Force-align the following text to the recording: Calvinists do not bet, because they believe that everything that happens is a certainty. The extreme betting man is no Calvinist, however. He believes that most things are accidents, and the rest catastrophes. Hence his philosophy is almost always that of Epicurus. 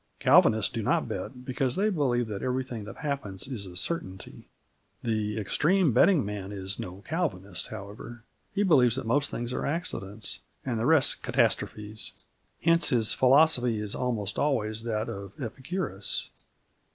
Calvinists 0.19 0.71
do 0.71 0.81
not 0.81 1.07
bet, 1.07 1.45
because 1.45 1.75
they 1.75 1.91
believe 1.91 2.25
that 2.27 2.41
everything 2.41 2.85
that 2.85 2.95
happens 2.97 3.47
is 3.47 3.67
a 3.67 3.75
certainty. 3.75 4.47
The 5.03 5.37
extreme 5.39 5.91
betting 5.93 6.25
man 6.25 6.51
is 6.51 6.79
no 6.79 7.03
Calvinist, 7.07 7.67
however. 7.67 8.23
He 8.51 8.63
believes 8.63 8.95
that 8.95 9.05
most 9.05 9.29
things 9.29 9.53
are 9.53 9.63
accidents, 9.63 10.39
and 10.65 10.79
the 10.79 10.87
rest 10.87 11.21
catastrophes. 11.21 12.13
Hence 12.63 12.89
his 12.89 13.13
philosophy 13.13 13.79
is 13.79 13.93
almost 13.93 14.39
always 14.39 14.81
that 14.85 15.07
of 15.07 15.39
Epicurus. 15.39 16.31